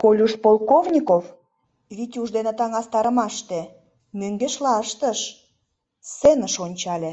Колюш 0.00 0.32
Полковников, 0.44 1.24
Витюш 1.96 2.28
дене 2.36 2.52
таҥастарымаште, 2.58 3.60
мӧҥгешла 4.18 4.72
ыштыш: 4.84 5.18
сценыш 6.10 6.54
ончале. 6.66 7.12